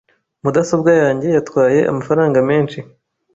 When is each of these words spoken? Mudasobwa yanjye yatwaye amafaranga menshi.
Mudasobwa 0.43 0.91
yanjye 1.01 1.27
yatwaye 1.37 1.79
amafaranga 1.91 2.37
menshi. 2.49 2.79